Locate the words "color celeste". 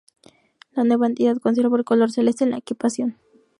1.85-2.43